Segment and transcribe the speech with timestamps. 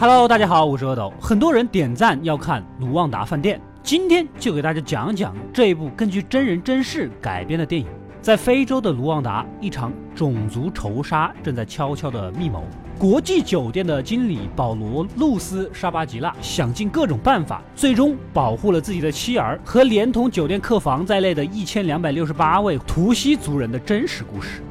[0.00, 1.12] Hello，大家好，我是阿斗。
[1.20, 7.88] 很多人点赞要看卢旺达饭店，今天就给大家讲讲这一部根据真人真事改编的电影。
[8.22, 12.62] 在非洲的卢旺达，一场种族仇杀正在悄悄的密谋。
[12.96, 24.62] 国际酒店的经理保罗·露丝·沙巴吉拉想尽各种办法，最终保护了自己的妻儿和连同酒店客房在内的一千两百六十八位图西族人的真实故事。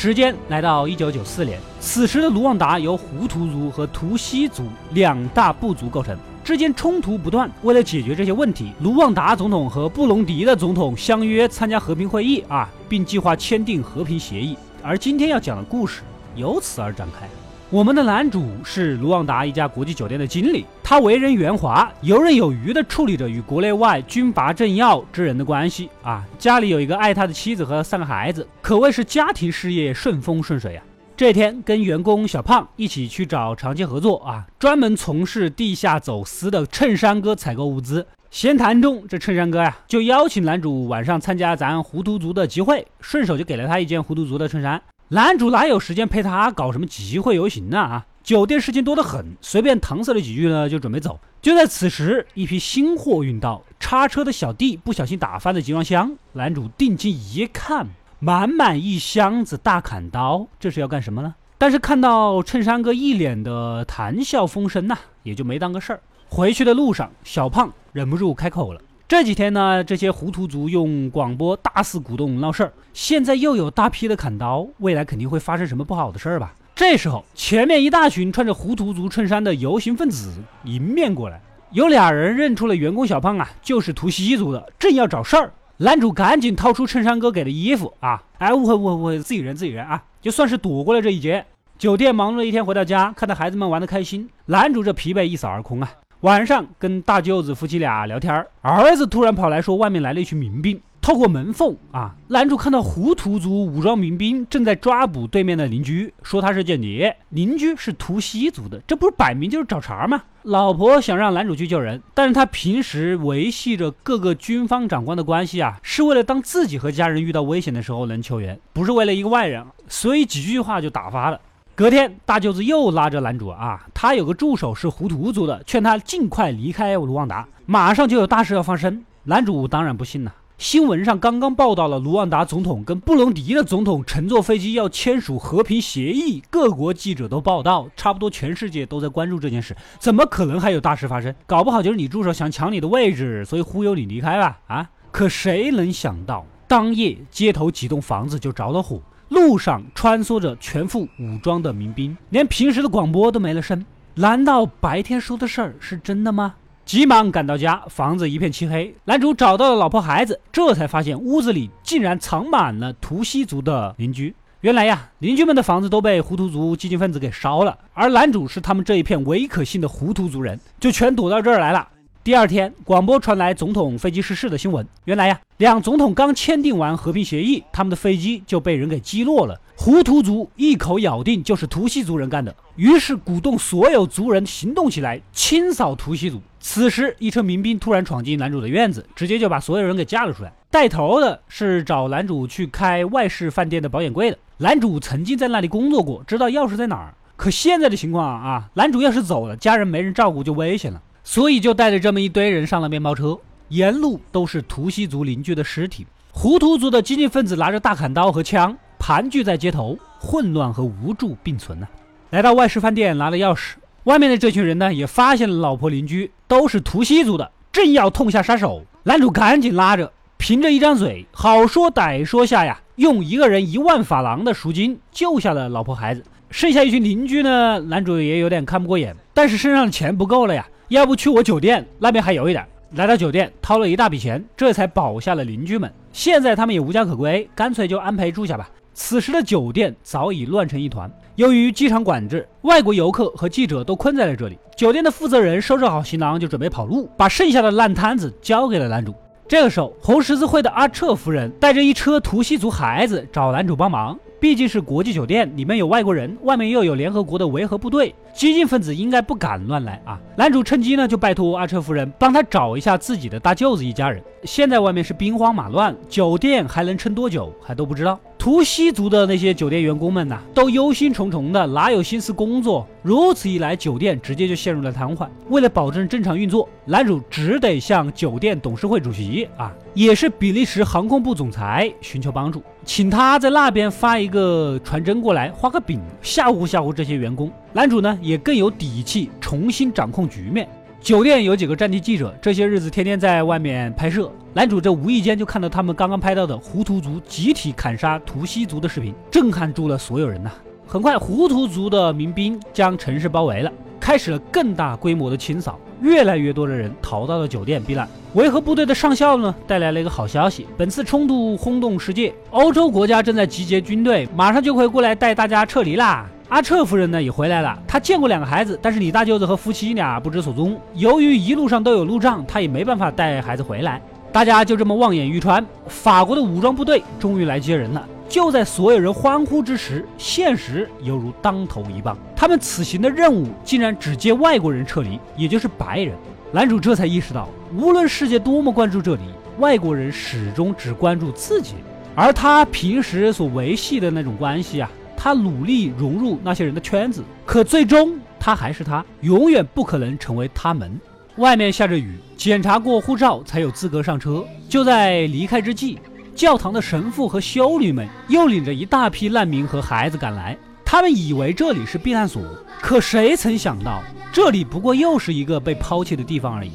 [0.00, 7.50] 时间来到一九九四年，此时的卢旺达由胡图族和图西族两大部族构成，之间冲突不断。
[7.62, 14.56] 为了解决这些问题，卢旺达总统和布隆迪的总统相约参加和平会议啊，并计划签订和平协议。
[14.84, 16.02] 而今天要讲的故事
[16.36, 17.28] 由此而展开。
[17.70, 26.24] 我们的男主是卢旺达一家国际酒店的经理，他为人圆滑，游刃有余地处理着与国内外军阀政要之人的关系啊。
[26.38, 30.84] 家里有一个爱他的妻子和三个孩子，可谓是家庭事业顺风顺水啊。
[31.14, 38.06] 这天，跟员工小胖一起去找长期合作啊，专门从事地下走私的衬衫哥采购物资。
[38.30, 44.80] 闲谈中，这衬衫哥呀就邀请男主晚上参加咱胡图族的集会，顺手就给了他一件胡图族的衬衫。
[45.10, 47.78] 男主哪有时间陪他搞什么集会游行呢？
[47.78, 51.18] 啊，酒店事情多得很，随便搪塞了几句呢，就准备走。
[51.40, 56.14] 就在此时，一批新货运到，叉车的小弟不小心打翻了集装箱。
[56.34, 57.86] 男主定睛一看，
[58.18, 61.34] 满满一箱子大砍刀，这是要干什么呢？
[61.56, 66.00] 但是看到衬衫哥一脸的谈笑风生呐，也就没当个事儿。
[66.28, 68.80] 回去的路上，小胖忍不住开口了。
[69.08, 76.54] 这几天呢，这些胡图族用广播大肆鼓动闹事儿，现在又有大批的砍刀，未来肯定会发生什么不好的事儿吧？
[76.74, 80.30] 这时候，前面一大群穿着胡图族衬衫的游行分子
[80.64, 85.50] 迎面过来，有俩人认出了员工小胖啊，就是图西族的，正要找事儿。
[85.78, 91.46] 男主赶紧掏出衬衫哥给的衣服啊，哎，误会误会误会，自己人自己人啊，就算是躲过了这一劫。
[91.78, 95.90] 酒店忙碌了一天，回到家看到孩子们玩得开心，男主这疲惫一扫而空啊。
[96.22, 100.80] 晚上跟大舅子夫妻俩聊天儿子突然跑来说外面来了一群民兵。
[101.00, 107.16] 透过门缝啊，男主看到胡图族武装民兵正在抓捕对面的邻居，说他是间谍。
[107.30, 110.24] 邻居是图西族的，这不是摆明就是找茬吗？
[110.42, 121.40] 老婆想让男主去救人，但是他平时维系着各个军方长官的关系啊，是为了当自己和家人遇到危险的时候能求援，不是为了一个外人，所以几句话就打发了。
[121.78, 129.04] 隔天，大舅子又拉着男主啊，他有个助手是胡图族的，劝他尽快离开卢旺达，马上就有大事要发生。
[129.22, 130.34] 男主当然不信了。
[130.58, 141.32] 新闻上刚刚报道了卢旺达总统跟布隆迪的总统乘坐飞机要签署和平协议，各国记者都报道，差不多全世界都在关注这件事，怎么可能还有大事发生？
[141.46, 144.58] 搞不好就是你助手想抢你的位置，所以忽悠你离开吧？
[144.66, 144.90] 啊！
[145.12, 149.00] 可谁能想到，当夜街头几栋房子就着了火。
[149.28, 153.84] 路上穿梭着全副武装的民兵，连平时的广播都没了声。
[154.14, 156.54] 难道白天说的事儿是真的吗？
[156.84, 158.94] 急忙赶到家，房子一片漆黑。
[159.04, 164.34] 男主找到了老婆孩子，这才发现屋子里竟然藏满了图西族的邻居。
[164.62, 171.86] 原来呀，邻居们的房子都被胡图族激进分子给烧了，而男主是他们这一片唯一可信的胡图族人，就全躲到这儿来了。
[172.24, 174.86] 第二天，广播传来总统飞机失事的新闻。
[175.06, 179.58] 原来呀，两总统刚签订完和平协议，他们的飞机就被人给击落了。
[179.76, 186.38] 胡图族一口咬定就是图西族人干的，于是鼓动所有族人行动起来，清扫图西族。
[186.60, 190.52] 此时，一车民兵突然闯进男主的院子，直接就把所有人给架了出来。
[190.70, 194.36] 带头的是找男主去开外事饭店的保险柜的。
[194.58, 197.14] 男主曾经在那里工作过，知道钥匙在哪儿。
[197.36, 201.00] 可现在的情况啊，男主要是走了，家人没人照顾就危险了。
[201.30, 206.06] 所以就带着这么一堆人上了面包车，沿路都是图西族邻居的尸体。
[206.30, 211.86] 胡图族的激进分子拿着大砍刀和枪盘踞在街头，混乱和无助并存呢。
[212.30, 213.74] 来到外事饭店拿了钥匙，
[214.04, 218.82] 外面的这群人呢也发现了老婆邻居都是图西族的，正要痛下杀手。
[219.02, 226.24] 男主赶紧拉着，凭着一张嘴，好说歹说下呀，用一个人一万法郎的赎金救下了老婆孩子。
[226.48, 230.66] 剩下一群邻居呢，男主也有点看不过眼，但是身上的钱不够了呀。
[230.88, 232.66] 要不去我酒店那边还有一点。
[232.92, 235.92] 来到酒店掏了一大笔钱，这才保下了邻居们。
[236.10, 238.70] 现在他们也无家可归，干脆就安排住下吧。
[238.94, 244.58] 此时的酒店早已乱成一团，由于机场管制，外国游客和记者都困在了这里。
[244.74, 249.14] 酒店的负责人收拾好行囊就准备跑路，把剩下的烂摊子交给了男主。
[249.48, 254.18] 这个时候，红十字会的阿彻夫人带着一车图西族孩子找男主帮忙。
[254.38, 260.20] 毕竟是国际酒店，里面有外国人，外面又有联合国的维和部队，激进分子应该不敢乱来啊。
[260.36, 264.22] 男主趁机呢，就拜托阿彻夫人帮他找一下自己的大舅子一家人。
[264.44, 268.20] 现在外面是兵荒马乱，酒店还能撑多久还都不知道。
[268.38, 272.86] 图西族的那些酒店员工们呐，都忧心忡忡的，哪有心思工作？
[273.02, 275.28] 如此一来，酒店直接就陷入了瘫痪。
[275.48, 287.50] 为了保证正常运作，男主只得向酒店董事会主席啊，也是比利时航空部总裁寻求帮助，请他在那边发一个传真过来，画个饼，吓唬吓唬这些员工。
[287.72, 290.68] 男主呢，也更有底气重新掌控局面。
[291.00, 294.30] 酒店有几个战地记者，这些日子天天在外面拍摄。
[294.52, 300.50] 男主这无意间就看到他们刚刚拍到的胡图族集体砍杀图西族的视频，震撼住了所有人呐。
[300.86, 305.78] 很快，胡图族的民兵将城市包围了，开始了更大规模的清扫。
[306.02, 308.06] 越来越多的人逃到了酒店避难。
[308.34, 316.28] 维和部队的上校呢，带来了一个好消息：本次冲突轰动世界，欧洲国家正在集结军队，马上就会过来带大家撤离啦。
[316.48, 320.80] 阿彻夫人呢也回来了，她见过两个孩子，但是李大舅子和夫妻俩不知所踪。
[320.94, 324.00] 由于一路上都有路障，她也没办法带孩子回来。
[324.32, 328.06] 大家就这么望眼欲穿，法国的武装部队终于来接人了。
[328.30, 336.14] 就在所有人欢呼之时，现实犹如当头一棒，他们此行的任务竟然只接外国人撤离，也就是白人。
[336.50, 337.46] 男主这才意识到，
[337.76, 339.22] 无论世界多么关注这里，
[339.58, 341.74] 外国人始终只关注自己，
[342.14, 344.90] 而他平时所维系的那种关系啊。
[345.20, 350.98] 他努力融入那些人的圈子，可最终他还是他，永远不可能成为他们。
[351.38, 354.44] 外面下着雨，检查过护照才有资格上车。
[354.68, 355.98] 就在离开之际，
[356.36, 360.56] 教堂的神父和修女们又领着一大批难民和孩子赶来。
[360.84, 362.42] 他们以为这里是避难所，
[362.80, 364.00] 可谁曾想到，
[364.32, 366.72] 这里不过又是一个被抛弃的地方而已。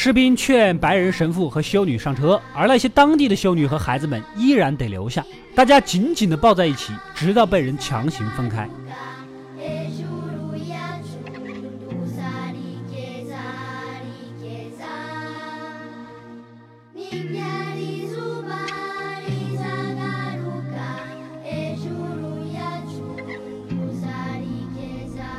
[0.00, 5.26] 士兵劝白人神父和修女上车，而那些当地的修女和孩子们依然得留下。
[5.56, 8.68] 大家紧紧地抱在一起，直到被人强行分开。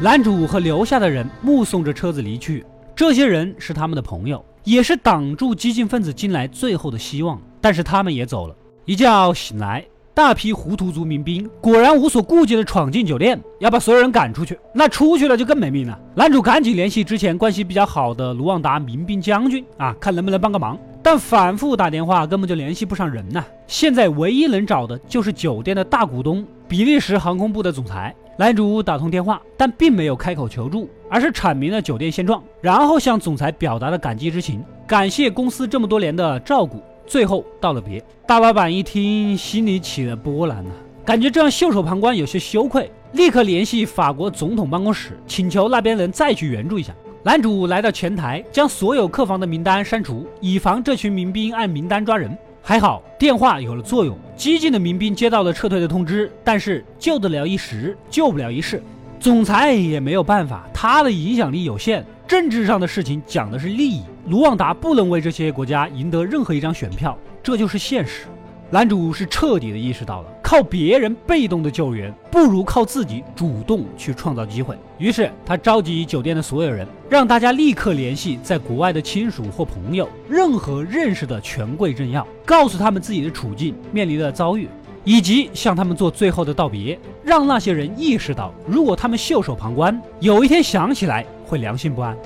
[0.02, 2.66] 男主和留下的人目送着车子离去。
[3.00, 7.42] 这些人是他们的朋友，也是挡住激进分子进来最后的希望。
[7.62, 8.54] 但是他们也走了。
[8.84, 14.60] 一觉醒来，大批胡图族民兵果然无所顾忌地闯进酒店，要把所有人赶出去。
[14.74, 15.98] 那出去了就更没命了。
[16.14, 20.78] 男主赶紧联系之前关系比较好的卢旺达民兵将军啊，看能不能帮个忙。
[21.02, 23.46] 但反复打电话根本就联系不上人呐。
[23.66, 28.14] 现在唯一能找的就是酒店的大股东比利时航空部的总裁。
[28.40, 38.02] 男主打通电话，但并没有开口求助，而是阐明了酒店现状，然后向总裁表达了感激之情，感谢公司这么多年的照顾，最后道了别。
[38.26, 40.72] 大老板一听，心里起了波澜呐，
[41.04, 46.94] 感觉这样袖手旁观有些羞愧，立刻联系法国总统办公室，请求那边人再去援助一下。
[47.22, 52.38] 男主来到前台，将所有客房的名单删除，以防这群民兵按名单抓人。
[52.62, 58.82] 还好电话有了作用，激进的民兵接到了撤退的通知，但是救得了一时，救不了一世。
[59.20, 62.06] 总裁也没有办法，他的影响力有限。
[62.28, 68.28] 政治上的事情讲的是利益，卢旺达不能为这些国家赢得任何一张选票，这就是现实。
[68.70, 74.76] 男主是彻底的意识到了，靠别人被动的救援，不如靠自己主动去创造机会。
[74.98, 84.68] 于是他召集酒店的所有人，让大家立刻联系在国外的亲属或朋友，任何认识的权贵政要，告诉他们自己的处境、面临的遭遇，
[85.04, 92.18] 以及向他们做最后的道别，让那些人意识到，如果他们袖手旁观，有一天想起来会良心不安。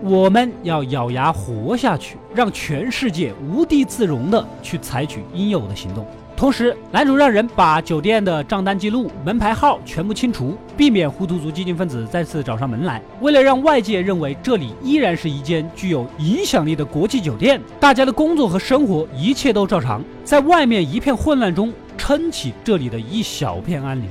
[0.00, 6.06] 我们要咬牙活下去，让全世界无地自容的去采取应有的行动。
[6.36, 13.00] 同时，男主让人把酒店的账单记录、门牌号全部清除，避免胡图族激进分子再次找上门来。
[13.20, 24.08] 为了让外界认为这里依然是一间具有影响力的国际酒店，大家的工作和生活一切都照常，在外面一片混乱中撑起这里的一小片安宁。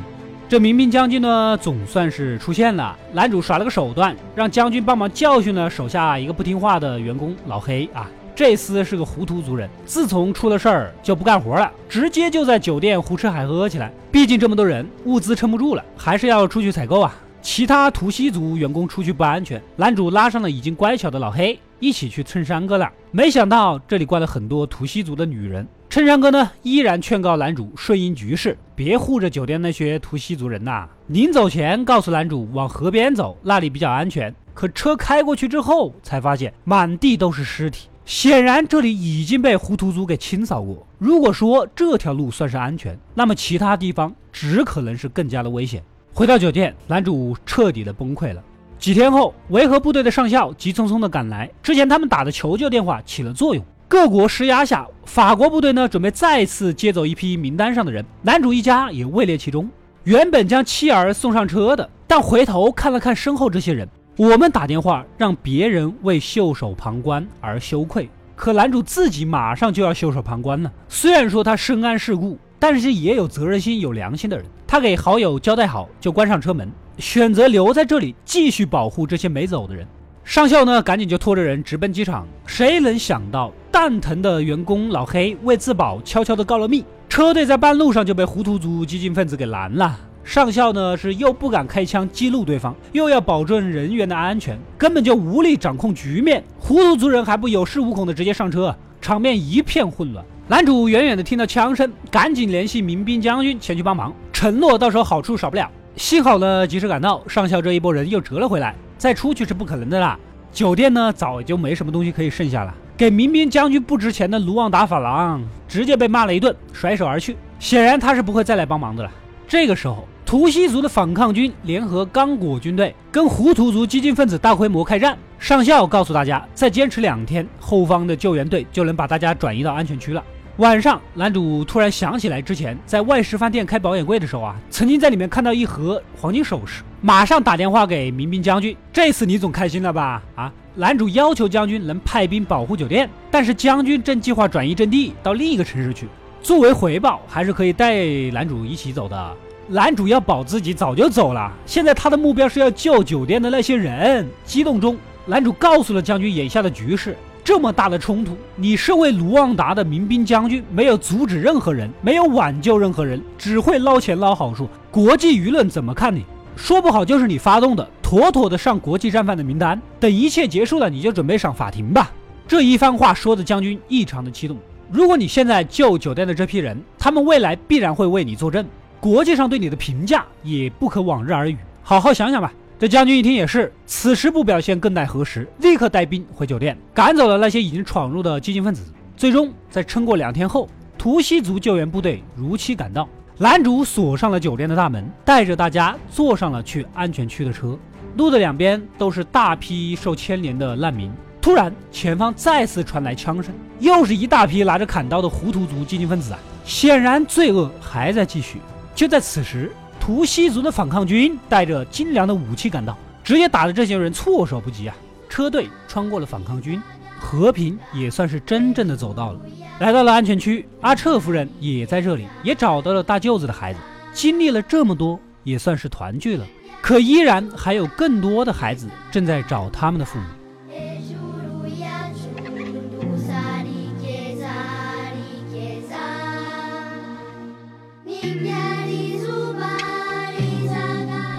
[0.47, 2.95] 这民兵将军呢，总算是出现了。
[3.11, 8.09] 男主耍了个手段，让将军帮忙教训了手下一个不听话的员工老黑啊。
[8.35, 13.91] 这厮是个糊涂族人，自从出了事儿就不干活了，直接就在酒店胡吃海喝起来。
[14.11, 17.13] 毕竟这么多人，物资撑不住了，还是要出去采购啊。
[17.41, 22.93] 其他图西族员工出去不安全，男主拉上了已经乖巧的老黑，一起去衬衫哥那儿。
[23.11, 25.67] 没想到这里关了很多图西族的女人。
[25.89, 30.87] 衬衫哥呢，依然劝告男主顺应局势，别护着酒店那些图西族人呐。
[31.07, 34.33] 临走前，告诉男主往河边走，那里比较安全。
[34.53, 40.85] 可车开过去之后，才发现满地都是尸体，显然这里已经被胡图族给清扫过。
[40.97, 45.81] 如果说这条路算是安全，那么其他地方只可能是更加的危险。
[46.13, 48.43] 回到酒店，男主彻底的崩溃了。
[48.77, 53.63] 几天后，维和部队的上校急匆匆的赶来，之前他们打的求救电话起了作用。
[53.87, 59.69] 各国施压下，法国部队呢准备再次接走一批名单上的人，男主一家也位列其中。
[60.03, 70.71] 原本将妻儿送上车的，但回头看了看身后这些人，我们打电话让别人为袖手旁观而羞愧，可男主自己马上就要袖手旁观了。
[70.87, 74.45] 虽然说他深谙世故，但是也有责任心、有良心的人。
[74.67, 79.83] 他给好友交代好，就关上车门，选择留在这里继续保护这些没走的人。
[80.23, 82.27] 上校呢，赶紧就拖着人直奔机场。
[82.45, 86.85] 谁能想到，蛋疼的员工老黑为自保，悄悄的告了密。
[87.09, 89.99] 车队在半路上就被胡图族激进分子给拦了。
[90.23, 96.43] 上校呢，是又不敢开枪激怒对方，又要保证人员的安全，根本就无力掌控局面。
[96.57, 100.23] 糊涂族人还不有恃无恐的直接上车，场面一片混乱。
[100.47, 105.69] 男主远远的听到枪声，赶紧联系民兵将军前去帮忙，承诺到时候好处少不了。
[105.95, 108.73] 幸好呢，及时赶到，上校这一波人又折了回来。
[108.97, 110.17] 再出去是不可能的啦。
[110.51, 112.73] 酒店呢，早就没什么东西可以剩下了。
[112.95, 117.35] 给民兵将军不值钱的卢旺达法郎直接被骂了一顿，甩手而去。
[117.59, 119.11] 显然他是不会再来帮忙的了。
[119.47, 125.17] 这个时候，图西族的反抗军联合刚果军队跟胡图族激进分子大规模开战。
[125.37, 130.23] 上校告诉大家，再坚持两天，后方的救援队就能把大家转移到安全区了。
[130.57, 138.75] 晚上，男主突然想起来之前在外食饭店开保险柜的时候啊，曾经在里面看到一盒黄金首饰，马上打电话给民兵将军。
[138.91, 140.21] 这次你总开心了吧？
[140.35, 146.07] 啊，男主要求将军能派兵保护酒店，但是将军正计划转移阵地到另一个城市去，
[146.41, 149.35] 作为回报，还是可以带男主一起走的。
[149.67, 154.27] 男主要保自己早就走了，现在他的目标是要救酒店的那些人。
[154.45, 157.15] 激动中，男主告诉了将军眼下的局势。
[157.45, 164.67] 这么大的冲突，你身为卢旺达的民兵将军，没有阻止任何人，没有挽救任何人，只会捞钱捞好处。
[164.91, 166.25] 国际舆论怎么看你？
[166.55, 169.81] 说不好就是你发动的，妥妥的上国际战犯的名单。
[169.99, 172.11] 等一切结束了，你就准备上法庭吧。
[172.47, 174.57] 这一番话说的将军异常的激动。
[174.91, 178.65] 如果你现在救酒店的这批人，他们未来必然会为你作证，
[179.03, 181.57] 国际上对你的评价也不可往日而语。
[181.81, 182.53] 好好想想吧。
[182.79, 185.45] 这将军一听也是，此时不表现更待何时？
[185.57, 188.81] 立刻带兵回酒店，赶走了那些已经闯入的激进分子。
[189.17, 193.05] 最终在撑过两天后，图西族救援部队如期赶到。
[193.37, 197.77] 男主锁上了酒店的大门，带着大家坐上了去安全区的车。
[198.15, 201.11] 路的两边都是大批受牵连的难民。
[201.41, 206.39] 突然，前方再次传来枪声，又是一大批拿着砍刀的胡图族激进分子啊！
[206.63, 208.59] 显然罪恶还在继续。
[208.95, 209.71] 就在此时。
[209.99, 214.93] 图西族的反抗军带着精良的武器赶到，直接打的这些人措手不及啊！
[215.29, 216.81] 车队穿过了反抗军，
[217.17, 219.39] 和平也算是真正的走到了，
[219.79, 220.67] 来到了安全区。
[220.81, 223.79] 阿彻夫人也在这里，也找到了大舅子的孩子。
[224.11, 226.45] 经历了这么多，也算是团聚了。
[226.81, 230.25] 可依然还有更多的孩子正在找他们的父母。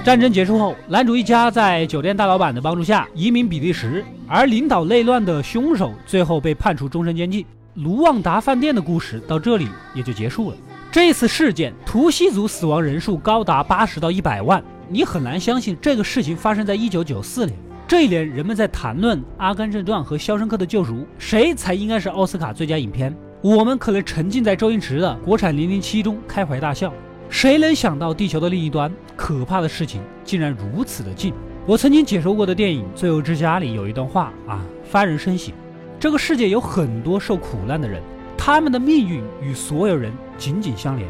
[0.05, 7.43] 战争结束后，男主一家在酒店大老板的帮助下移民比利时，而领导内乱的凶手最后被判处终身监禁。
[7.77, 10.57] 卢旺达饭店的故事到这里也就结束了。
[10.93, 17.57] 这次事件，图西族死亡人数高达八十到一百万，你很难相信这个事情发生在一九九四年。
[17.89, 23.17] 这一年，人们在谈论《阿甘正传》和《肖申克的救赎》，谁才应该是奥斯卡最佳影片？
[23.41, 26.93] 我们可能沉浸在周星驰的国产《零零七》中开怀大笑。
[27.35, 31.35] 谁能想到地球的另一端，可怕的事情竟然如此的近？
[31.67, 35.53] 我曾经解说过的电影《罪恶之家》里有一段话啊，发人深省。
[35.99, 38.01] 这个世界有很多受苦难的人，
[38.39, 41.09] 他们的命运与所有人紧紧相连。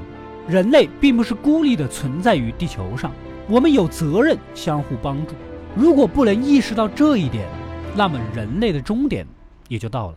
[0.49, 3.13] 人类并不是孤立的存在于地球上，
[3.47, 5.35] 我们有责任相互帮助。
[5.77, 7.47] 如果不能意识到这一点，
[7.95, 9.27] 那么人类的终点
[9.69, 10.17] 也就到了。